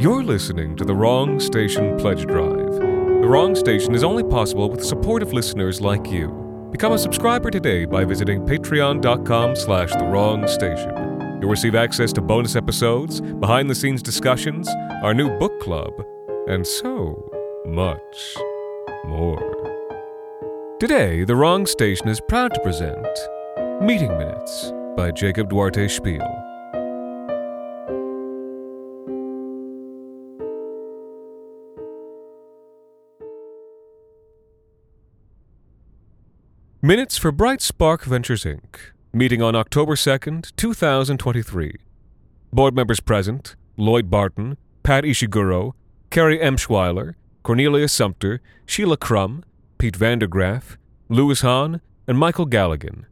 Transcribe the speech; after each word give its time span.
You're 0.00 0.22
listening 0.22 0.76
to 0.76 0.86
the 0.86 0.94
Wrong 0.94 1.38
Station 1.38 1.94
Pledge 1.98 2.24
Drive. 2.24 2.72
The 2.72 3.28
Wrong 3.28 3.54
Station 3.54 3.94
is 3.94 4.02
only 4.02 4.24
possible 4.24 4.70
with 4.70 4.82
supportive 4.82 5.34
listeners 5.34 5.82
like 5.82 6.10
you. 6.10 6.28
Become 6.72 6.94
a 6.94 6.98
subscriber 6.98 7.50
today 7.50 7.84
by 7.84 8.06
visiting 8.06 8.46
patreon.com 8.46 9.54
slash 9.56 9.92
the 9.92 10.06
wrong 10.06 10.48
station. 10.48 11.38
You'll 11.42 11.50
receive 11.50 11.74
access 11.74 12.14
to 12.14 12.22
bonus 12.22 12.56
episodes, 12.56 13.20
behind-the-scenes 13.20 14.02
discussions, 14.02 14.70
our 15.02 15.12
new 15.12 15.38
book 15.38 15.60
club, 15.60 15.92
and 16.48 16.66
so 16.66 17.30
much 17.66 18.38
more. 19.04 20.76
Today, 20.80 21.24
The 21.24 21.36
Wrong 21.36 21.66
Station 21.66 22.08
is 22.08 22.22
proud 22.26 22.54
to 22.54 22.60
present 22.60 23.06
Meeting 23.82 24.16
Minutes 24.16 24.72
by 24.96 25.10
Jacob 25.10 25.50
Duarte 25.50 25.88
Spiel. 25.88 26.39
Minutes 36.82 37.18
for 37.18 37.30
Bright 37.30 37.60
Spark 37.60 38.04
Ventures 38.04 38.44
Inc., 38.44 38.92
meeting 39.12 39.42
on 39.42 39.54
October 39.54 39.96
2nd, 39.96 40.50
2023. 40.56 41.74
Board 42.54 42.74
members 42.74 43.00
present 43.00 43.54
Lloyd 43.76 44.08
Barton, 44.08 44.56
Pat 44.82 45.04
Ishiguro, 45.04 45.74
Carrie 46.08 46.38
Emschweiler, 46.38 47.16
Cornelia 47.42 47.86
Sumter, 47.86 48.40
Sheila 48.64 48.96
Crum, 48.96 49.44
Pete 49.76 49.98
Vandergraff, 49.98 50.78
Lewis 51.10 51.42
Hahn, 51.42 51.82
and 52.06 52.16
Michael 52.16 52.46
Galligan. 52.46 53.04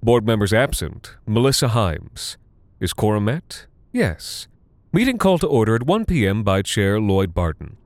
Board 0.00 0.24
members 0.24 0.52
absent 0.52 1.16
Melissa 1.26 1.70
Himes. 1.70 2.36
Is 2.78 2.92
quorum 2.92 3.24
met? 3.24 3.66
Yes. 3.90 4.46
Meeting 4.92 5.18
called 5.18 5.40
to 5.40 5.48
order 5.48 5.74
at 5.74 5.82
1 5.82 6.04
p.m. 6.04 6.44
by 6.44 6.62
Chair 6.62 7.00
Lloyd 7.00 7.34
Barton. 7.34 7.78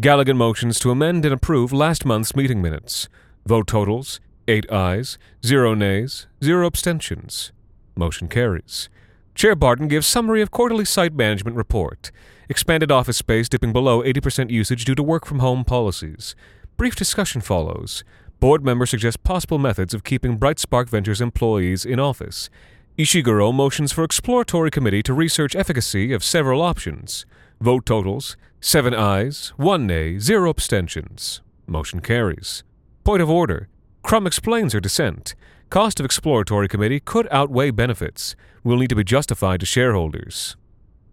Galligan 0.00 0.38
motions 0.38 0.80
to 0.80 0.90
amend 0.90 1.26
and 1.26 1.34
approve 1.34 1.70
last 1.70 2.06
month's 2.06 2.34
meeting 2.34 2.62
minutes. 2.62 3.10
Vote 3.44 3.66
totals 3.66 4.20
8 4.48 4.70
ayes, 4.70 5.18
0 5.44 5.74
nays, 5.74 6.26
0 6.42 6.66
abstentions. 6.66 7.52
Motion 7.94 8.28
carries. 8.28 8.88
Chair 9.34 9.54
Barton 9.54 9.88
gives 9.88 10.06
summary 10.06 10.42
of 10.42 10.50
quarterly 10.50 10.84
site 10.84 11.14
management 11.14 11.56
report. 11.56 12.10
Expanded 12.48 12.90
office 12.90 13.16
space 13.16 13.48
dipping 13.48 13.72
below 13.72 14.02
80% 14.02 14.50
usage 14.50 14.84
due 14.84 14.94
to 14.94 15.02
work 15.02 15.24
from 15.24 15.38
home 15.38 15.64
policies. 15.64 16.34
Brief 16.76 16.96
discussion 16.96 17.40
follows. 17.40 18.04
Board 18.40 18.64
members 18.64 18.90
suggest 18.90 19.22
possible 19.22 19.58
methods 19.58 19.94
of 19.94 20.02
keeping 20.02 20.36
Bright 20.36 20.58
Spark 20.58 20.88
Ventures 20.88 21.20
employees 21.20 21.84
in 21.84 22.00
office. 22.00 22.48
Ishiguro 22.98 23.52
motions 23.52 23.92
for 23.92 24.02
exploratory 24.02 24.70
committee 24.70 25.02
to 25.02 25.14
research 25.14 25.54
efficacy 25.54 26.12
of 26.12 26.24
several 26.24 26.60
options. 26.60 27.24
Vote 27.60 27.86
totals 27.86 28.36
7 28.60 28.94
ayes, 28.94 29.52
1 29.56 29.86
nay, 29.86 30.18
0 30.18 30.50
abstentions. 30.50 31.40
Motion 31.66 32.00
carries. 32.00 32.64
Point 33.04 33.22
of 33.22 33.30
order. 33.30 33.68
Crum 34.02 34.26
explains 34.26 34.72
her 34.72 34.80
dissent. 34.80 35.34
Cost 35.68 36.00
of 36.00 36.06
exploratory 36.06 36.68
committee 36.68 37.00
could 37.00 37.28
outweigh 37.30 37.70
benefits. 37.70 38.34
Will 38.64 38.76
need 38.76 38.88
to 38.88 38.96
be 38.96 39.04
justified 39.04 39.60
to 39.60 39.66
shareholders. 39.66 40.56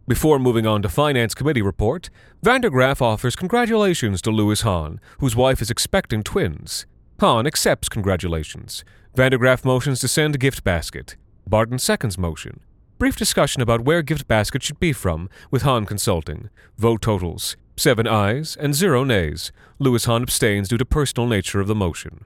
Before 0.08 0.40
moving 0.40 0.66
on 0.66 0.82
to 0.82 0.90
Finance 0.90 1.36
Committee 1.36 1.62
report, 1.62 2.10
Vandergraff 2.44 3.02
offers 3.02 3.36
congratulations 3.36 4.22
to 4.22 4.32
Lewis 4.32 4.62
Hahn, 4.62 5.02
whose 5.20 5.36
wife 5.36 5.62
is 5.62 5.70
expecting 5.70 6.24
twins. 6.24 6.86
Hahn 7.20 7.46
accepts 7.46 7.90
congratulations. 7.90 8.86
Vandergraff 9.16 9.66
motions 9.66 10.00
to 10.00 10.08
send 10.08 10.40
gift 10.40 10.64
basket. 10.64 11.18
Barton 11.46 11.78
seconds 11.78 12.18
motion. 12.18 12.62
Brief 12.98 13.16
discussion 13.16 13.62
about 13.62 13.82
where 13.82 14.02
gift 14.02 14.28
basket 14.28 14.64
should 14.64 14.80
be 14.80 14.94
from, 14.94 15.30
with 15.52 15.64
Hahn 15.64 15.86
consulting. 15.86 16.50
Vote 16.78 17.02
totals 17.02 17.58
7 17.76 18.08
ayes 18.08 18.56
and 18.56 18.74
0 18.74 19.04
nays. 19.04 19.52
Lewis 19.78 20.06
Hahn 20.06 20.24
abstains 20.24 20.70
due 20.70 20.78
to 20.78 20.86
personal 20.86 21.28
nature 21.28 21.60
of 21.60 21.68
the 21.68 21.76
motion. 21.76 22.26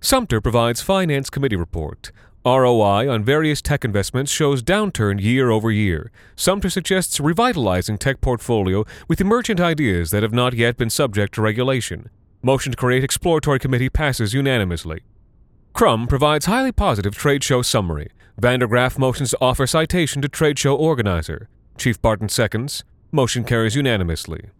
Sumter 0.00 0.40
provides 0.40 0.82
Finance 0.82 1.30
Committee 1.30 1.56
report. 1.56 2.12
ROI 2.44 3.10
on 3.10 3.24
various 3.24 3.60
tech 3.60 3.84
investments 3.84 4.30
shows 4.30 4.62
downturn 4.62 5.20
year 5.20 5.50
over 5.50 5.70
year. 5.72 6.12
Sumter 6.36 6.70
suggests 6.70 7.18
revitalizing 7.18 7.98
tech 7.98 8.20
portfolio 8.20 8.84
with 9.08 9.20
emergent 9.20 9.58
ideas 9.58 10.10
that 10.12 10.22
have 10.22 10.32
not 10.32 10.52
yet 10.54 10.76
been 10.76 10.90
subject 10.90 11.34
to 11.34 11.42
regulation. 11.42 12.08
Motion 12.42 12.70
to 12.70 12.76
create 12.78 13.02
exploratory 13.02 13.58
committee 13.58 13.88
passes 13.88 14.32
unanimously. 14.32 15.00
Crum 15.72 16.06
provides 16.06 16.46
highly 16.46 16.72
positive 16.72 17.16
trade 17.16 17.42
show 17.42 17.62
summary. 17.62 18.10
Vandergraff 18.40 18.98
motions 18.98 19.30
to 19.30 19.38
offer 19.40 19.66
citation 19.66 20.22
to 20.22 20.28
trade 20.28 20.58
show 20.58 20.76
organizer. 20.76 21.48
Chief 21.78 22.00
Barton 22.00 22.28
seconds. 22.28 22.84
Motion 23.10 23.42
carries 23.42 23.74
unanimously. 23.74 24.50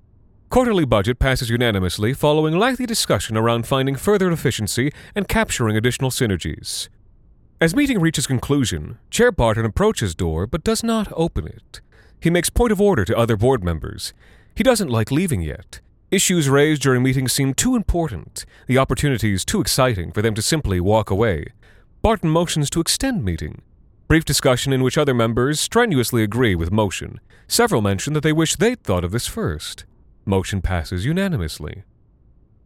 Quarterly 0.49 0.85
budget 0.85 1.19
passes 1.19 1.51
unanimously 1.51 2.15
following 2.15 2.57
lengthy 2.57 2.87
discussion 2.87 3.37
around 3.37 3.67
finding 3.67 3.97
further 3.97 4.31
efficiency 4.31 4.93
and 5.15 5.29
capturing 5.29 5.77
additional 5.77 6.11
synergies. 6.11 6.89
As 7.61 7.75
meeting 7.75 8.01
reaches 8.01 8.27
conclusion, 8.27 8.99
Chair 9.11 9.33
Barton 9.33 9.65
approaches 9.65 10.15
door 10.15 10.47
but 10.47 10.63
does 10.63 10.85
not 10.85 11.13
open 11.17 11.49
it. 11.49 11.81
He 12.21 12.31
makes 12.31 12.49
point 12.49 12.71
of 12.71 12.81
order 12.81 13.05
to 13.05 13.19
other 13.19 13.37
board 13.37 13.65
members. 13.65 14.15
He 14.55 14.63
doesn't 14.63 14.89
like 14.89 15.11
leaving 15.11 15.43
yet. 15.43 15.81
Issues 16.11 16.49
raised 16.49 16.81
during 16.81 17.03
meetings 17.03 17.33
seem 17.33 17.53
too 17.53 17.75
important, 17.75 18.47
the 18.69 18.79
opportunities 18.79 19.45
too 19.45 19.61
exciting 19.61 20.13
for 20.13 20.23
them 20.23 20.35
to 20.35 20.43
simply 20.43 20.81
walk 20.81 21.11
away. 21.11 21.47
Barton 22.03 22.31
motions 22.31 22.71
to 22.71 22.81
extend 22.81 23.25
meeting. 23.25 23.63
Brief 24.07 24.25
discussion 24.25 24.73
in 24.73 24.85
which 24.85 24.97
other 24.97 25.13
members 25.15 25.59
strenuously 25.59 26.23
agree 26.23 26.55
with 26.55 26.71
motion. 26.71 27.19
Several 27.49 27.83
mention 27.83 28.13
that 28.13 28.23
they 28.23 28.33
wish 28.33 28.55
they'd 28.55 28.83
thought 28.85 29.05
of 29.05 29.11
this 29.11 29.27
first. 29.27 29.85
Motion 30.29 30.61
passes 30.61 31.05
unanimously. 31.05 31.85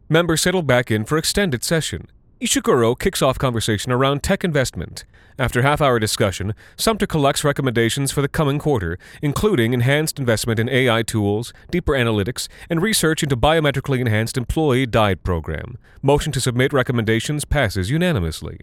Members 0.08 0.40
settle 0.40 0.62
back 0.62 0.90
in 0.90 1.04
for 1.04 1.18
extended 1.18 1.62
session. 1.62 2.08
Ishiguro 2.40 2.98
kicks 2.98 3.20
off 3.20 3.38
conversation 3.38 3.92
around 3.92 4.22
tech 4.22 4.42
investment. 4.42 5.04
After 5.38 5.60
half-hour 5.60 5.98
discussion, 5.98 6.54
Sumter 6.76 7.06
collects 7.06 7.44
recommendations 7.44 8.12
for 8.12 8.22
the 8.22 8.28
coming 8.28 8.58
quarter, 8.58 8.98
including 9.20 9.74
enhanced 9.74 10.18
investment 10.18 10.58
in 10.58 10.70
AI 10.70 11.02
tools, 11.02 11.52
deeper 11.70 11.92
analytics, 11.92 12.48
and 12.70 12.80
research 12.80 13.22
into 13.22 13.36
biometrically 13.36 14.00
enhanced 14.00 14.38
employee 14.38 14.86
diet 14.86 15.22
program. 15.22 15.76
Motion 16.00 16.32
to 16.32 16.40
submit 16.40 16.72
recommendations 16.72 17.44
passes 17.44 17.90
unanimously. 17.90 18.60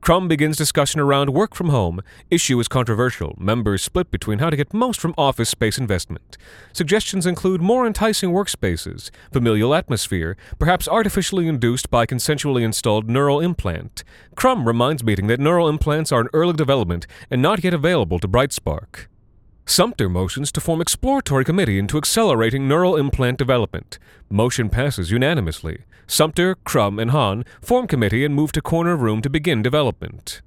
Crum 0.00 0.26
begins 0.28 0.56
discussion 0.56 1.00
around 1.00 1.34
work 1.34 1.54
from 1.54 1.68
home. 1.68 2.00
Issue 2.30 2.58
is 2.60 2.68
controversial. 2.68 3.34
Members 3.38 3.82
split 3.82 4.10
between 4.10 4.38
how 4.38 4.48
to 4.48 4.56
get 4.56 4.72
most 4.72 5.00
from 5.00 5.14
office 5.18 5.50
space 5.50 5.76
investment. 5.76 6.38
Suggestions 6.72 7.26
include 7.26 7.60
more 7.60 7.86
enticing 7.86 8.30
workspaces, 8.30 9.10
familial 9.32 9.74
atmosphere, 9.74 10.36
perhaps 10.58 10.88
artificially 10.88 11.46
induced 11.46 11.90
by 11.90 12.06
consensually 12.06 12.62
installed 12.62 13.10
neural 13.10 13.40
implant. 13.40 14.02
Crum 14.34 14.66
reminds 14.66 15.04
meeting 15.04 15.26
that 15.26 15.40
neural 15.40 15.68
implants 15.68 16.10
are 16.10 16.22
in 16.22 16.28
early 16.32 16.54
development 16.54 17.06
and 17.30 17.42
not 17.42 17.62
yet 17.62 17.74
available 17.74 18.18
to 18.18 18.28
Brightspark. 18.28 19.08
Sumter 19.70 20.08
motions 20.08 20.50
to 20.52 20.62
form 20.62 20.80
exploratory 20.80 21.44
committee 21.44 21.78
into 21.78 21.98
accelerating 21.98 22.66
neural 22.66 22.96
implant 22.96 23.36
development. 23.36 23.98
Motion 24.30 24.70
passes 24.70 25.10
unanimously. 25.10 25.84
Sumter, 26.06 26.54
Crum, 26.64 26.98
and 26.98 27.10
Hahn 27.10 27.44
form 27.60 27.86
committee 27.86 28.24
and 28.24 28.34
move 28.34 28.50
to 28.52 28.62
corner 28.62 28.96
room 28.96 29.20
to 29.20 29.28
begin 29.28 29.62
development. 29.62 30.40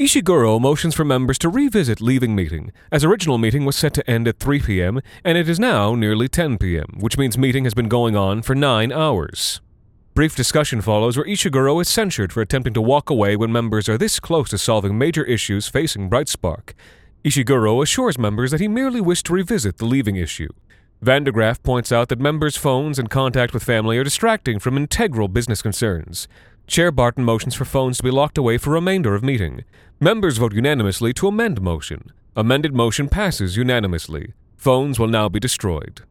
Ishiguro 0.00 0.58
motions 0.58 0.94
for 0.94 1.04
members 1.04 1.36
to 1.40 1.50
revisit 1.50 2.00
leaving 2.00 2.34
meeting, 2.34 2.72
as 2.90 3.04
original 3.04 3.36
meeting 3.36 3.66
was 3.66 3.76
set 3.76 3.92
to 3.92 4.10
end 4.10 4.26
at 4.26 4.38
3 4.38 4.60
p.m., 4.60 5.02
and 5.22 5.36
it 5.36 5.46
is 5.46 5.60
now 5.60 5.94
nearly 5.94 6.26
10 6.26 6.56
p.m., 6.56 6.96
which 7.00 7.18
means 7.18 7.36
meeting 7.36 7.64
has 7.64 7.74
been 7.74 7.88
going 7.88 8.16
on 8.16 8.40
for 8.40 8.54
nine 8.54 8.90
hours. 8.90 9.60
Brief 10.14 10.34
discussion 10.34 10.80
follows 10.80 11.18
where 11.18 11.26
Ishiguro 11.26 11.82
is 11.82 11.88
censured 11.88 12.32
for 12.32 12.40
attempting 12.40 12.72
to 12.72 12.80
walk 12.80 13.10
away 13.10 13.36
when 13.36 13.52
members 13.52 13.90
are 13.90 13.98
this 13.98 14.18
close 14.18 14.48
to 14.48 14.58
solving 14.58 14.96
major 14.96 15.22
issues 15.24 15.68
facing 15.68 16.08
Brightspark. 16.08 16.72
Ishiguro 17.24 17.82
assures 17.82 18.16
members 18.16 18.52
that 18.52 18.60
he 18.60 18.68
merely 18.68 19.00
wished 19.00 19.26
to 19.26 19.32
revisit 19.32 19.78
the 19.78 19.84
leaving 19.84 20.16
issue. 20.16 20.48
Vandergraff 21.04 21.62
points 21.62 21.90
out 21.90 22.08
that 22.08 22.20
members' 22.20 22.56
phones 22.56 22.98
and 22.98 23.10
contact 23.10 23.52
with 23.52 23.64
family 23.64 23.98
are 23.98 24.04
distracting 24.04 24.58
from 24.58 24.76
integral 24.76 25.26
business 25.26 25.60
concerns. 25.60 26.28
Chair 26.68 26.92
Barton 26.92 27.24
motions 27.24 27.54
for 27.54 27.64
phones 27.64 27.98
to 27.98 28.02
be 28.04 28.10
locked 28.10 28.38
away 28.38 28.56
for 28.56 28.70
remainder 28.70 29.14
of 29.14 29.24
meeting. 29.24 29.64
Members 29.98 30.38
vote 30.38 30.52
unanimously 30.52 31.12
to 31.14 31.26
amend 31.26 31.60
motion. 31.60 32.12
Amended 32.36 32.72
motion 32.72 33.08
passes 33.08 33.56
unanimously. 33.56 34.34
Phones 34.56 34.98
will 34.98 35.08
now 35.08 35.28
be 35.28 35.40
destroyed. 35.40 36.02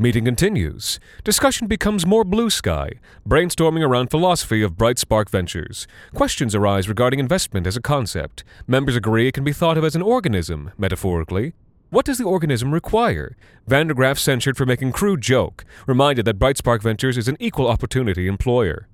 Meeting 0.00 0.26
continues. 0.26 1.00
Discussion 1.24 1.66
becomes 1.66 2.06
more 2.06 2.22
blue 2.22 2.50
sky, 2.50 2.92
brainstorming 3.28 3.84
around 3.84 4.12
philosophy 4.12 4.62
of 4.62 4.78
Bright 4.78 4.96
Spark 4.96 5.28
Ventures. 5.28 5.88
Questions 6.14 6.54
arise 6.54 6.88
regarding 6.88 7.18
investment 7.18 7.66
as 7.66 7.76
a 7.76 7.80
concept. 7.80 8.44
Members 8.68 8.94
agree 8.94 9.26
it 9.26 9.34
can 9.34 9.42
be 9.42 9.52
thought 9.52 9.76
of 9.76 9.82
as 9.82 9.96
an 9.96 10.02
organism, 10.02 10.70
metaphorically. 10.78 11.52
What 11.90 12.04
does 12.04 12.18
the 12.18 12.24
organism 12.24 12.72
require? 12.72 13.36
Vandergraff 13.68 14.20
censured 14.20 14.56
for 14.56 14.64
making 14.64 14.92
crude 14.92 15.20
joke, 15.20 15.64
reminded 15.88 16.26
that 16.26 16.38
Bright 16.38 16.58
Spark 16.58 16.80
Ventures 16.80 17.18
is 17.18 17.26
an 17.26 17.36
equal 17.40 17.66
opportunity 17.66 18.28
employer. 18.28 18.86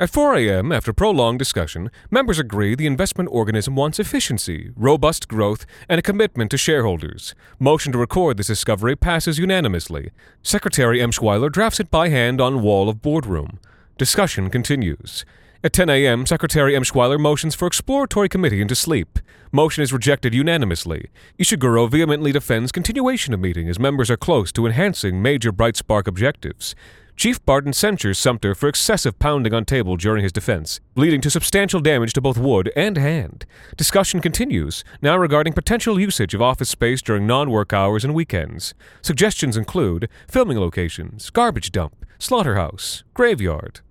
At 0.00 0.08
4 0.08 0.34
a.m., 0.36 0.72
after 0.72 0.94
prolonged 0.94 1.38
discussion, 1.38 1.90
members 2.10 2.38
agree 2.38 2.74
the 2.74 2.86
investment 2.86 3.28
organism 3.30 3.76
wants 3.76 4.00
efficiency, 4.00 4.70
robust 4.74 5.28
growth, 5.28 5.66
and 5.90 5.98
a 5.98 6.02
commitment 6.02 6.50
to 6.52 6.56
shareholders. 6.56 7.34
Motion 7.58 7.92
to 7.92 7.98
record 7.98 8.38
this 8.38 8.46
discovery 8.46 8.96
passes 8.96 9.38
unanimously. 9.38 10.10
Secretary 10.42 11.00
Emshweiler 11.00 11.52
drafts 11.52 11.80
it 11.80 11.90
by 11.90 12.08
hand 12.08 12.40
on 12.40 12.62
wall 12.62 12.88
of 12.88 13.02
boardroom. 13.02 13.60
Discussion 13.98 14.48
continues. 14.48 15.26
At 15.62 15.74
10 15.74 15.90
a.m., 15.90 16.24
Secretary 16.24 16.72
Emshweiler 16.72 17.20
motions 17.20 17.54
for 17.54 17.66
exploratory 17.66 18.30
committee 18.30 18.62
into 18.62 18.74
sleep. 18.74 19.18
Motion 19.52 19.82
is 19.82 19.92
rejected 19.92 20.32
unanimously. 20.32 21.10
Ishiguro 21.38 21.90
vehemently 21.90 22.32
defends 22.32 22.72
continuation 22.72 23.34
of 23.34 23.40
meeting 23.40 23.68
as 23.68 23.78
members 23.78 24.10
are 24.10 24.16
close 24.16 24.50
to 24.52 24.64
enhancing 24.64 25.20
major 25.20 25.52
Bright 25.52 25.76
Spark 25.76 26.08
objectives. 26.08 26.74
Chief 27.20 27.44
Barton 27.44 27.74
censures 27.74 28.18
Sumter 28.18 28.54
for 28.54 28.66
excessive 28.66 29.18
pounding 29.18 29.52
on 29.52 29.66
table 29.66 29.98
during 29.98 30.22
his 30.22 30.32
defense, 30.32 30.80
leading 30.96 31.20
to 31.20 31.28
substantial 31.28 31.78
damage 31.78 32.14
to 32.14 32.20
both 32.22 32.38
wood 32.38 32.72
and 32.74 32.96
hand. 32.96 33.44
Discussion 33.76 34.22
continues, 34.22 34.84
now 35.02 35.18
regarding 35.18 35.52
potential 35.52 36.00
usage 36.00 36.32
of 36.32 36.40
office 36.40 36.70
space 36.70 37.02
during 37.02 37.26
non 37.26 37.50
work 37.50 37.74
hours 37.74 38.06
and 38.06 38.14
weekends. 38.14 38.72
Suggestions 39.02 39.58
include 39.58 40.08
filming 40.28 40.58
locations, 40.58 41.28
garbage 41.28 41.70
dump, 41.70 42.06
slaughterhouse, 42.18 43.04
graveyard. 43.12 43.82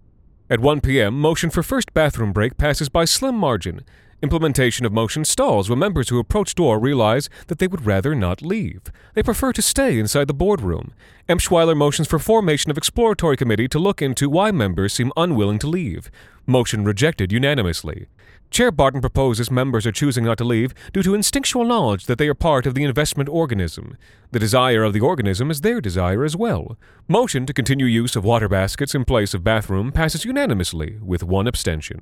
At 0.49 0.59
1 0.59 0.81
p.m., 0.81 1.13
motion 1.19 1.51
for 1.51 1.61
first 1.61 1.93
bathroom 1.93 2.33
break 2.33 2.57
passes 2.57 2.89
by 2.89 3.05
slim 3.05 3.35
margin. 3.35 3.81
Implementation 4.21 4.85
of 4.85 4.91
motion 4.91 5.23
stalls 5.23 5.69
when 5.69 5.79
members 5.79 6.09
who 6.09 6.19
approach 6.19 6.53
door 6.53 6.77
realize 6.77 7.29
that 7.47 7.59
they 7.59 7.67
would 7.67 7.85
rather 7.85 8.13
not 8.13 8.41
leave. 8.41 8.81
They 9.13 9.23
prefer 9.23 9.53
to 9.53 9.61
stay 9.61 9.97
inside 9.97 10.27
the 10.27 10.33
boardroom. 10.33 10.91
Emshweiler 11.29 11.75
motions 11.75 12.09
for 12.09 12.19
formation 12.19 12.69
of 12.69 12.77
exploratory 12.77 13.37
committee 13.37 13.69
to 13.69 13.79
look 13.79 14.01
into 14.01 14.29
why 14.29 14.51
members 14.51 14.93
seem 14.93 15.13
unwilling 15.15 15.57
to 15.59 15.67
leave. 15.67 16.11
Motion 16.45 16.83
rejected 16.83 17.31
unanimously. 17.31 18.07
Chair 18.51 18.71
Barton 18.71 18.99
proposes 18.99 19.49
members 19.49 19.87
are 19.87 19.91
choosing 19.93 20.25
not 20.25 20.39
to 20.39 20.43
leave 20.43 20.73
due 20.91 21.03
to 21.03 21.13
instinctual 21.13 21.63
knowledge 21.63 22.05
that 22.07 22.17
they 22.17 22.27
are 22.27 22.33
part 22.33 22.65
of 22.65 22.73
the 22.73 22.83
investment 22.83 23.29
organism. 23.29 23.95
The 24.31 24.39
desire 24.39 24.83
of 24.83 24.91
the 24.91 24.99
organism 24.99 25.49
is 25.49 25.61
their 25.61 25.79
desire 25.79 26.25
as 26.25 26.35
well. 26.35 26.77
Motion 27.07 27.45
to 27.45 27.53
continue 27.53 27.85
use 27.85 28.17
of 28.17 28.25
water 28.25 28.49
baskets 28.49 28.93
in 28.93 29.05
place 29.05 29.33
of 29.33 29.45
bathroom 29.45 29.93
passes 29.93 30.25
unanimously, 30.25 30.97
with 31.01 31.23
one 31.23 31.47
abstention. 31.47 32.01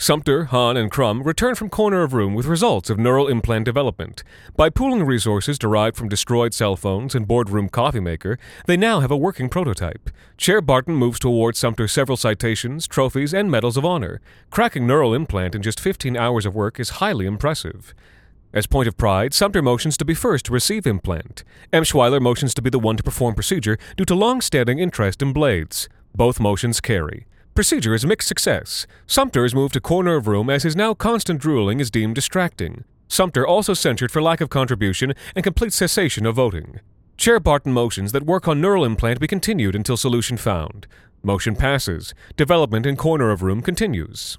Sumter, 0.00 0.44
Hahn, 0.44 0.78
and 0.78 0.90
Crum 0.90 1.24
return 1.24 1.54
from 1.54 1.68
corner 1.68 2.02
of 2.02 2.14
room 2.14 2.32
with 2.32 2.46
results 2.46 2.88
of 2.88 2.98
neural 2.98 3.28
implant 3.28 3.66
development. 3.66 4.24
By 4.56 4.70
pooling 4.70 5.04
resources 5.04 5.58
derived 5.58 5.94
from 5.94 6.08
destroyed 6.08 6.54
cell 6.54 6.74
phones 6.74 7.14
and 7.14 7.28
boardroom 7.28 7.68
coffee 7.68 8.00
maker, 8.00 8.38
they 8.64 8.78
now 8.78 9.00
have 9.00 9.10
a 9.10 9.16
working 9.16 9.50
prototype. 9.50 10.08
Chair 10.38 10.62
Barton 10.62 10.94
moves 10.94 11.18
to 11.18 11.28
award 11.28 11.54
Sumter 11.54 11.86
several 11.86 12.16
citations, 12.16 12.88
trophies, 12.88 13.34
and 13.34 13.50
medals 13.50 13.76
of 13.76 13.84
honor. 13.84 14.22
Cracking 14.48 14.86
neural 14.86 15.12
implant 15.12 15.54
in 15.54 15.60
just 15.60 15.78
15 15.78 16.16
hours 16.16 16.46
of 16.46 16.54
work 16.54 16.80
is 16.80 17.00
highly 17.00 17.26
impressive. 17.26 17.92
As 18.54 18.66
point 18.66 18.88
of 18.88 18.96
pride, 18.96 19.34
Sumter 19.34 19.60
motions 19.60 19.98
to 19.98 20.06
be 20.06 20.14
first 20.14 20.46
to 20.46 20.52
receive 20.52 20.86
implant. 20.86 21.44
Emshweiler 21.74 22.22
motions 22.22 22.54
to 22.54 22.62
be 22.62 22.70
the 22.70 22.78
one 22.78 22.96
to 22.96 23.02
perform 23.02 23.34
procedure 23.34 23.76
due 23.98 24.06
to 24.06 24.14
long-standing 24.14 24.78
interest 24.78 25.20
in 25.20 25.34
blades. 25.34 25.90
Both 26.14 26.40
motions 26.40 26.80
carry. 26.80 27.26
Procedure 27.60 27.92
is 27.92 28.06
mixed 28.06 28.26
success. 28.26 28.86
Sumter 29.06 29.44
is 29.44 29.54
moved 29.54 29.74
to 29.74 29.82
corner 29.82 30.16
of 30.16 30.26
room 30.26 30.48
as 30.48 30.62
his 30.62 30.74
now 30.74 30.94
constant 30.94 31.42
drooling 31.42 31.78
is 31.78 31.90
deemed 31.90 32.14
distracting. 32.14 32.84
Sumter 33.06 33.46
also 33.46 33.74
censured 33.74 34.10
for 34.10 34.22
lack 34.22 34.40
of 34.40 34.48
contribution 34.48 35.12
and 35.36 35.44
complete 35.44 35.74
cessation 35.74 36.24
of 36.24 36.36
voting. 36.36 36.80
Chair 37.18 37.38
Barton 37.38 37.74
motions 37.74 38.12
that 38.12 38.22
work 38.24 38.48
on 38.48 38.62
neural 38.62 38.82
implant 38.82 39.20
be 39.20 39.26
continued 39.26 39.74
until 39.74 39.98
solution 39.98 40.38
found. 40.38 40.86
Motion 41.22 41.54
passes. 41.54 42.14
Development 42.34 42.86
in 42.86 42.96
corner 42.96 43.30
of 43.30 43.42
room 43.42 43.60
continues. 43.60 44.38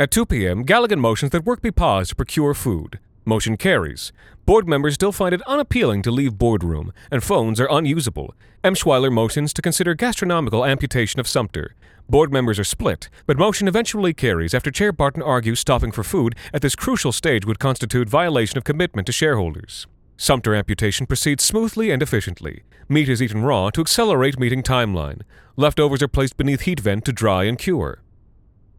At 0.00 0.10
2 0.10 0.26
p.m., 0.26 0.64
Galligan 0.64 0.98
motions 0.98 1.30
that 1.30 1.46
work 1.46 1.62
be 1.62 1.70
paused 1.70 2.10
to 2.10 2.16
procure 2.16 2.54
food. 2.54 2.98
Motion 3.28 3.58
carries. 3.58 4.10
Board 4.46 4.66
members 4.66 4.94
still 4.94 5.12
find 5.12 5.34
it 5.34 5.42
unappealing 5.42 6.00
to 6.00 6.10
leave 6.10 6.38
boardroom, 6.38 6.94
and 7.10 7.22
phones 7.22 7.60
are 7.60 7.68
unusable. 7.70 8.34
Emshweiler 8.64 9.12
motions 9.12 9.52
to 9.52 9.60
consider 9.60 9.92
gastronomical 9.92 10.64
amputation 10.64 11.20
of 11.20 11.28
Sumter. 11.28 11.74
Board 12.08 12.32
members 12.32 12.58
are 12.58 12.64
split, 12.64 13.10
but 13.26 13.36
motion 13.36 13.68
eventually 13.68 14.14
carries 14.14 14.54
after 14.54 14.70
Chair 14.70 14.92
Barton 14.92 15.20
argues 15.20 15.60
stopping 15.60 15.92
for 15.92 16.02
food 16.02 16.36
at 16.54 16.62
this 16.62 16.74
crucial 16.74 17.12
stage 17.12 17.44
would 17.44 17.58
constitute 17.58 18.08
violation 18.08 18.56
of 18.56 18.64
commitment 18.64 19.04
to 19.04 19.12
shareholders. 19.12 19.86
Sumter 20.16 20.54
amputation 20.54 21.04
proceeds 21.04 21.44
smoothly 21.44 21.90
and 21.90 22.02
efficiently. 22.02 22.62
Meat 22.88 23.10
is 23.10 23.20
eaten 23.20 23.42
raw 23.42 23.68
to 23.68 23.82
accelerate 23.82 24.38
meeting 24.38 24.62
timeline. 24.62 25.20
Leftovers 25.54 26.02
are 26.02 26.08
placed 26.08 26.38
beneath 26.38 26.62
heat 26.62 26.80
vent 26.80 27.04
to 27.04 27.12
dry 27.12 27.44
and 27.44 27.58
cure. 27.58 28.00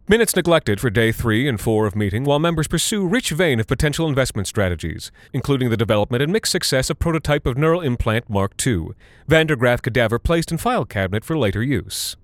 Minutes 0.10 0.36
neglected 0.36 0.82
for 0.82 0.90
day 0.90 1.12
three 1.12 1.48
and 1.48 1.62
four 1.62 1.86
of 1.86 1.96
meeting 1.96 2.24
while 2.24 2.40
members 2.40 2.68
pursue 2.68 3.06
rich 3.06 3.30
vein 3.30 3.60
of 3.60 3.68
potential 3.68 4.08
investment 4.08 4.48
strategies, 4.48 5.12
including 5.34 5.70
the 5.70 5.78
development 5.78 6.24
and 6.24 6.34
mixed 6.34 6.52
success 6.52 6.90
of 6.90 6.98
prototype 6.98 7.46
of 7.46 7.60
neural 7.60 7.82
implant 7.82 8.28
Mark 8.28 8.54
II, 8.66 8.88
Vandergraaf 9.28 9.84
cadaver 9.84 10.18
placed 10.18 10.52
in 10.52 10.58
file 10.58 10.84
cabinet 10.84 11.24
for 11.24 11.38
later 11.38 11.62
use. 11.62 12.18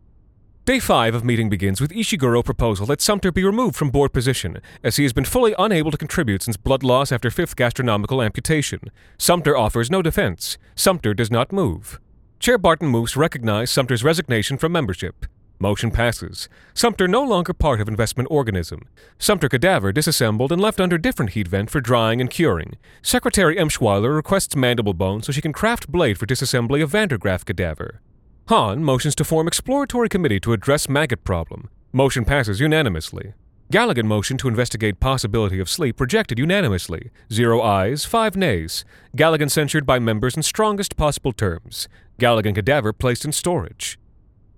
Day 0.65 0.79
5 0.79 1.13
of 1.13 1.23
meeting 1.23 1.47
begins 1.47 1.79
with 1.79 1.91
Ishiguro 1.91 2.43
proposal 2.43 2.87
that 2.87 3.01
Sumter 3.01 3.31
be 3.31 3.43
removed 3.43 3.75
from 3.75 3.91
board 3.91 4.11
position, 4.11 4.57
as 4.83 4.95
he 4.95 5.03
has 5.03 5.13
been 5.13 5.23
fully 5.23 5.53
unable 5.59 5.91
to 5.91 5.97
contribute 5.97 6.41
since 6.41 6.57
blood 6.57 6.81
loss 6.81 7.11
after 7.11 7.29
fifth 7.29 7.55
gastronomical 7.55 8.19
amputation. 8.19 8.79
Sumter 9.19 9.55
offers 9.55 9.91
no 9.91 10.01
defense. 10.01 10.57
Sumter 10.73 11.13
does 11.13 11.29
not 11.29 11.51
move. 11.51 11.99
Chair 12.39 12.57
Barton 12.57 12.87
moves 12.87 13.11
to 13.11 13.19
recognize 13.19 13.69
Sumter's 13.69 14.03
resignation 14.03 14.57
from 14.57 14.71
membership. 14.71 15.27
Motion 15.57 15.89
passes. 15.89 16.49
Sumter 16.73 17.07
no 17.07 17.23
longer 17.23 17.53
part 17.53 17.79
of 17.79 17.87
investment 17.87 18.27
organism. 18.29 18.81
Sumter 19.17 19.47
cadaver 19.47 19.93
disassembled 19.93 20.51
and 20.51 20.61
left 20.61 20.81
under 20.81 20.97
different 20.97 21.31
heat 21.31 21.47
vent 21.47 21.69
for 21.69 21.79
drying 21.79 22.19
and 22.19 22.29
curing. 22.29 22.77
Secretary 23.01 23.55
Emshweiler 23.55 24.13
requests 24.13 24.55
mandible 24.55 24.93
bone 24.93 25.21
so 25.21 25.31
she 25.31 25.41
can 25.41 25.53
craft 25.53 25.89
blade 25.89 26.17
for 26.17 26.25
disassembly 26.25 26.83
of 26.83 26.91
Vandergraaf 26.91 27.45
cadaver. 27.45 28.01
Hahn 28.49 28.83
motions 28.83 29.15
to 29.15 29.23
form 29.23 29.47
exploratory 29.47 30.09
committee 30.09 30.41
to 30.41 30.51
address 30.51 30.89
maggot 30.89 31.23
problem. 31.23 31.69
Motion 31.93 32.25
passes 32.25 32.59
unanimously. 32.59 33.33
Galligan 33.71 34.05
motion 34.05 34.37
to 34.37 34.47
investigate 34.47 34.99
possibility 34.99 35.59
of 35.59 35.69
sleep 35.69 35.99
rejected 35.99 36.37
unanimously. 36.37 37.09
Zero 37.33 37.61
ayes, 37.63 38.05
five 38.05 38.35
nays. 38.35 38.85
Galligan 39.17 39.49
censured 39.49 39.85
by 39.85 39.97
members 39.99 40.35
in 40.35 40.43
strongest 40.43 40.95
possible 40.97 41.31
terms. 41.31 41.87
Galligan 42.19 42.53
cadaver 42.53 42.93
placed 42.93 43.25
in 43.25 43.31
storage. 43.31 43.97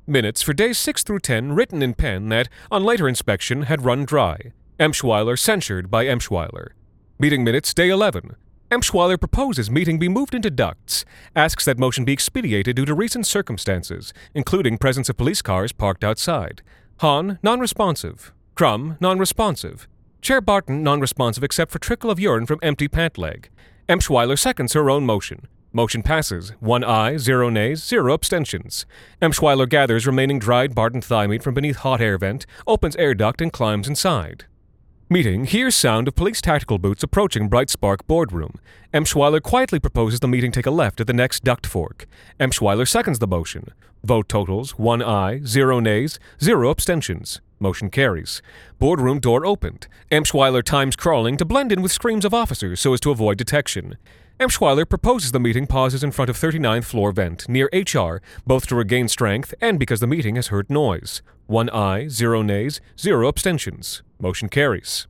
Minutes 0.10 0.42
for 0.42 0.54
days 0.54 0.78
6 0.78 1.04
through 1.04 1.20
10 1.20 1.52
written 1.52 1.84
in 1.84 1.94
pen 1.94 2.30
that, 2.30 2.48
on 2.72 2.82
later 2.82 3.10
inspection, 3.10 3.64
had 3.64 3.84
run 3.84 4.06
dry. 4.06 4.54
Emshweiler 4.80 5.38
censured 5.38 5.92
by 5.92 6.06
Emshweiler. 6.06 6.70
Meeting 7.20 7.44
minutes, 7.44 7.74
day 7.74 7.90
11. 7.90 8.38
Emshweiler 8.72 9.20
proposes 9.20 9.70
meeting 9.70 10.00
be 10.00 10.08
moved 10.08 10.34
into 10.34 10.50
ducts, 10.50 11.04
asks 11.36 11.66
that 11.66 11.78
motion 11.78 12.06
be 12.06 12.14
expedited 12.14 12.78
due 12.78 12.86
to 12.86 12.94
recent 12.96 13.28
circumstances, 13.28 14.14
including 14.34 14.78
presence 14.78 15.10
of 15.10 15.18
police 15.18 15.42
cars 15.42 15.74
parked 15.74 16.06
outside. 16.06 16.62
Hahn, 17.02 17.38
non-responsive. 17.44 18.32
Crum, 18.56 18.96
non-responsive. 19.02 19.90
Chair 20.22 20.40
Barton, 20.40 20.84
non-responsive 20.84 21.44
except 21.44 21.70
for 21.70 21.80
trickle 21.80 22.10
of 22.10 22.18
urine 22.18 22.46
from 22.46 22.60
empty 22.64 22.88
pant 22.88 23.18
leg. 23.18 23.50
Emshweiler 23.90 24.40
seconds 24.40 24.72
her 24.72 24.90
own 24.90 25.06
motion. 25.06 25.50
Motion 25.78 26.02
passes. 26.02 26.54
One 26.60 26.84
aye, 26.84 27.18
zero 27.18 27.50
nays, 27.50 27.84
zero 27.84 28.16
abstentions. 28.16 28.88
Emshweiler 29.22 29.70
gathers 29.70 30.08
remaining 30.08 30.40
dried 30.40 30.74
Barton 30.74 31.02
thigh 31.02 31.28
meat 31.28 31.44
from 31.44 31.54
beneath 31.54 31.76
hot 31.76 32.02
air 32.02 32.18
vent, 32.18 32.48
opens 32.66 32.96
air 32.96 33.14
duct, 33.14 33.42
and 33.42 33.54
climbs 33.54 33.88
inside. 33.88 34.46
Meeting 35.08 35.46
hears 35.46 35.76
sound 35.76 36.08
of 36.08 36.16
police 36.16 36.42
tactical 36.42 36.80
boots 36.80 37.04
approaching 37.04 37.48
Bright 37.48 37.70
Spark 37.70 38.08
boardroom. 38.08 38.56
Emshweiler 38.92 39.40
quietly 39.40 39.80
proposes 39.80 40.20
the 40.20 40.28
meeting 40.28 40.52
take 40.52 40.66
a 40.66 40.72
left 40.72 41.00
at 41.00 41.06
the 41.06 41.14
next 41.14 41.44
duct 41.44 41.68
fork. 41.68 42.08
Emshweiler 42.40 42.88
seconds 42.88 43.20
the 43.20 43.28
motion. 43.28 43.70
Vote 44.04 44.28
totals 44.28 44.80
1 44.80 45.04
aye, 45.04 45.42
0 45.46 45.80
nays, 45.80 46.18
0 46.42 46.72
abstentions. 46.72 47.40
Motion 47.60 47.92
carries. 47.92 48.42
Boardroom 48.80 49.20
door 49.20 49.46
opened. 49.46 49.86
Emshweiler 50.12 50.64
times 50.64 50.96
crawling 50.96 51.38
to 51.38 51.46
blend 51.46 51.72
in 51.72 51.84
with 51.84 51.92
screams 51.92 52.26
of 52.26 52.34
officers 52.34 52.80
so 52.80 52.94
as 52.94 53.00
to 53.00 53.12
avoid 53.12 53.38
detection. 53.38 53.98
Emshweiler 54.40 54.88
proposes 54.88 55.32
the 55.32 55.40
meeting 55.40 55.66
pauses 55.66 56.04
in 56.04 56.12
front 56.12 56.30
of 56.30 56.38
39th 56.38 56.84
floor 56.84 57.12
vent 57.12 57.50
near 57.50 57.68
HR, 57.74 58.22
both 58.46 58.68
to 58.68 58.76
regain 58.76 59.08
strength 59.08 59.52
and 59.60 59.80
because 59.80 60.00
the 60.00 60.06
meeting 60.06 60.36
has 60.36 60.48
heard 60.48 60.70
noise. 60.70 61.24
One 61.48 61.72
aye, 61.72 62.08
zero 62.08 62.44
nays, 62.44 62.80
zero 63.00 63.28
abstentions. 63.28 64.04
Motion 64.20 64.48
carries. 64.48 65.08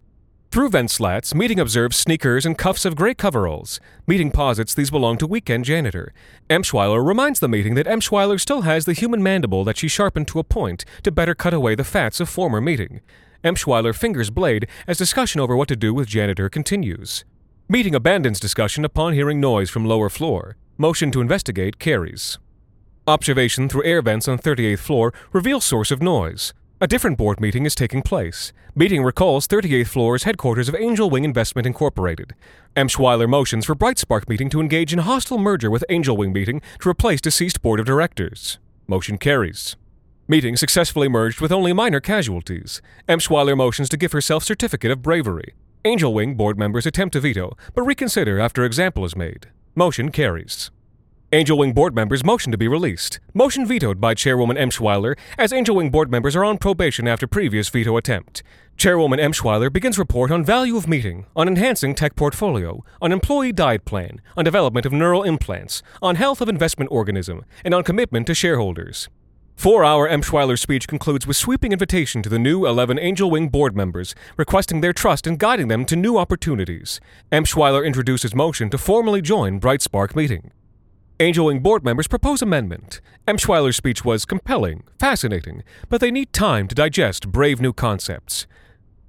Through 0.49 0.69
vent 0.69 0.91
slats, 0.91 1.35
meeting 1.35 1.59
observes 1.59 1.97
sneakers 1.97 2.45
and 2.45 2.57
cuffs 2.57 2.85
of 2.85 2.95
gray 2.95 3.13
coveralls. 3.13 3.81
Meeting 4.07 4.31
posits 4.31 4.73
these 4.73 4.91
belong 4.91 5.17
to 5.17 5.27
weekend 5.27 5.65
janitor. 5.65 6.13
Emshweiler 6.49 7.05
reminds 7.05 7.41
the 7.41 7.49
meeting 7.49 7.75
that 7.75 7.85
Emshweiler 7.85 8.39
still 8.39 8.61
has 8.61 8.85
the 8.85 8.93
human 8.93 9.21
mandible 9.21 9.65
that 9.65 9.75
she 9.75 9.89
sharpened 9.89 10.29
to 10.29 10.39
a 10.39 10.45
point 10.45 10.85
to 11.03 11.11
better 11.11 11.35
cut 11.35 11.53
away 11.53 11.75
the 11.75 11.83
fats 11.83 12.21
of 12.21 12.29
former 12.29 12.61
meeting. 12.61 13.01
Emshweiler 13.43 13.93
fingers 13.93 14.29
blade 14.29 14.67
as 14.87 14.97
discussion 14.97 15.41
over 15.41 15.57
what 15.57 15.67
to 15.67 15.75
do 15.75 15.93
with 15.93 16.07
janitor 16.07 16.47
continues. 16.47 17.25
Meeting 17.69 17.93
abandons 17.93 18.39
discussion 18.39 18.85
upon 18.85 19.11
hearing 19.11 19.41
noise 19.41 19.69
from 19.69 19.83
lower 19.83 20.07
floor. 20.07 20.55
Motion 20.77 21.11
to 21.11 21.19
investigate 21.19 21.79
carries. 21.79 22.39
Observation 23.05 23.67
through 23.67 23.83
air 23.83 24.01
vents 24.01 24.25
on 24.29 24.37
38th 24.37 24.79
floor 24.79 25.13
reveals 25.33 25.65
source 25.65 25.91
of 25.91 26.01
noise. 26.01 26.53
A 26.79 26.87
different 26.87 27.17
board 27.17 27.41
meeting 27.41 27.65
is 27.65 27.75
taking 27.75 28.01
place. 28.01 28.53
Meeting 28.73 29.03
recalls 29.03 29.49
38th 29.49 29.87
floor 29.87 29.87
floor's 29.87 30.23
headquarters 30.23 30.69
of 30.69 30.75
Angel 30.75 31.09
Wing 31.09 31.25
Investment 31.25 31.65
Incorporated. 31.65 32.35
Emschweiler 32.77 33.27
motions 33.27 33.65
for 33.65 33.75
Brightspark 33.75 34.29
meeting 34.29 34.49
to 34.49 34.61
engage 34.61 34.93
in 34.93 34.99
hostile 34.99 35.37
merger 35.37 35.69
with 35.69 35.83
Angel 35.89 36.15
Wing 36.15 36.31
meeting 36.31 36.61
to 36.79 36.87
replace 36.87 37.19
deceased 37.19 37.61
board 37.61 37.81
of 37.81 37.85
directors. 37.85 38.59
Motion 38.87 39.17
carries. 39.17 39.75
Meeting 40.29 40.55
successfully 40.55 41.09
merged 41.09 41.41
with 41.41 41.51
only 41.51 41.73
minor 41.73 41.99
casualties. 41.99 42.81
Emschweiler 43.09 43.57
motions 43.57 43.89
to 43.89 43.97
give 43.97 44.13
herself 44.13 44.45
certificate 44.45 44.91
of 44.91 45.01
bravery. 45.01 45.53
Angel 45.85 46.13
Wing 46.13 46.35
board 46.35 46.57
members 46.57 46.85
attempt 46.85 47.13
to 47.13 47.19
veto, 47.19 47.55
but 47.73 47.83
reconsider 47.83 48.39
after 48.39 48.65
example 48.65 49.05
is 49.05 49.15
made. 49.15 49.47
Motion 49.75 50.11
carries. 50.11 50.71
Angel 51.31 51.57
Wing 51.57 51.73
board 51.73 51.93
members 51.95 52.23
motion 52.23 52.51
to 52.51 52.57
be 52.57 52.67
released. 52.67 53.19
Motion 53.33 53.65
vetoed 53.65 54.01
by 54.01 54.13
Chairwoman 54.13 54.57
Emschweiler, 54.57 55.17
as 55.37 55.53
Angel 55.53 55.75
Wing 55.75 55.89
board 55.89 56.09
members 56.09 56.35
are 56.35 56.43
on 56.43 56.57
probation 56.57 57.07
after 57.07 57.27
previous 57.27 57.69
veto 57.69 57.95
attempt. 57.95 58.43
Chairwoman 58.75 59.19
Emschweiler 59.19 59.71
begins 59.71 59.99
report 59.99 60.31
on 60.31 60.43
value 60.43 60.77
of 60.77 60.87
meeting, 60.87 61.25
on 61.35 61.47
enhancing 61.47 61.95
tech 61.95 62.15
portfolio, 62.15 62.83
on 63.01 63.11
employee 63.11 63.51
diet 63.51 63.85
plan, 63.85 64.21
on 64.35 64.45
development 64.45 64.85
of 64.85 64.93
neural 64.93 65.23
implants, 65.23 65.83
on 66.01 66.15
health 66.15 66.41
of 66.41 66.49
investment 66.49 66.91
organism, 66.91 67.43
and 67.63 67.73
on 67.73 67.83
commitment 67.83 68.27
to 68.27 68.33
shareholders. 68.33 69.09
Four-hour 69.57 70.07
Emschweiler 70.07 70.57
speech 70.57 70.87
concludes 70.87 71.25
with 71.25 71.35
sweeping 71.35 71.71
invitation 71.71 72.21
to 72.21 72.29
the 72.29 72.37
new 72.37 72.67
11 72.67 72.99
Angel 72.99 73.31
Wing 73.31 73.49
board 73.49 73.75
members, 73.75 74.13
requesting 74.37 74.81
their 74.81 74.93
trust 74.93 75.25
and 75.25 75.39
guiding 75.39 75.67
them 75.67 75.83
to 75.85 75.95
new 75.95 76.19
opportunities. 76.19 77.01
Emschweiler 77.31 77.83
introduces 77.83 78.35
motion 78.35 78.69
to 78.69 78.77
formally 78.77 79.19
join 79.19 79.59
Brightspark 79.59 80.15
meeting. 80.15 80.51
Angel 81.19 81.47
Wing 81.47 81.61
board 81.61 81.83
members 81.83 82.07
propose 82.07 82.43
amendment. 82.43 83.01
Emschweiler's 83.27 83.75
speech 83.75 84.05
was 84.05 84.25
compelling, 84.25 84.83
fascinating, 84.99 85.63
but 85.89 86.01
they 86.01 86.11
need 86.11 86.31
time 86.33 86.67
to 86.67 86.75
digest 86.75 87.31
brave 87.31 87.59
new 87.59 87.73
concepts. 87.73 88.45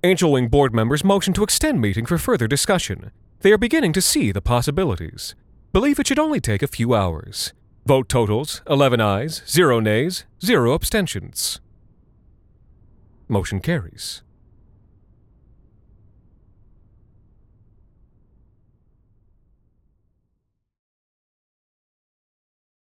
Angel 0.02 0.32
Wing 0.32 0.48
board 0.48 0.74
members 0.74 1.04
motion 1.04 1.34
to 1.34 1.42
extend 1.42 1.78
meeting 1.78 2.06
for 2.06 2.16
further 2.16 2.48
discussion. 2.48 3.10
They 3.40 3.52
are 3.52 3.58
beginning 3.58 3.92
to 3.92 4.00
see 4.00 4.32
the 4.32 4.40
possibilities. 4.40 5.34
Believe 5.74 5.98
it 5.98 6.06
should 6.06 6.18
only 6.18 6.40
take 6.40 6.62
a 6.62 6.66
few 6.66 6.94
hours. 6.94 7.52
Vote 7.86 8.08
totals 8.08 8.62
11 8.68 9.00
ayes, 9.00 9.42
0 9.46 9.80
nays, 9.80 10.24
0 10.44 10.74
abstentions. 10.74 11.60
Motion 13.28 13.60
carries. 13.60 14.22